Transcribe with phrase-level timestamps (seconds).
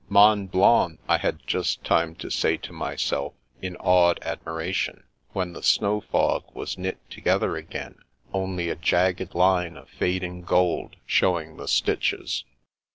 [0.09, 5.61] '^Mont Blanc!'' I had just time to say to myself in awed admiration, when the
[5.61, 7.99] snow fog was knit together again,
[8.33, 12.45] only a jagged line of fading gold showing the stitches.